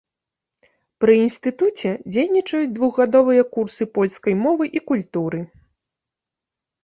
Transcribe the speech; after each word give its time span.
Пры 1.03 1.13
інстытуце 1.23 1.89
дзейнічаюць 2.13 2.71
двухгадовыя 2.79 3.43
курсы 3.55 3.83
польскай 3.97 4.33
мовы 4.45 4.65
і 4.79 4.83
культуры. 4.93 5.39